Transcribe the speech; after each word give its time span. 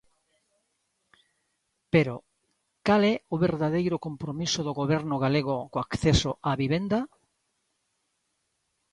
Pero, 1.93 2.15
cal 2.87 3.01
é 3.13 3.15
o 3.33 3.35
verdadeiro 3.45 3.97
compromiso 4.07 4.59
do 4.67 4.73
Goberno 4.79 5.15
galego 5.23 5.55
co 5.71 5.77
acceso 5.85 6.31
á 6.49 6.51
vivenda? 6.61 6.99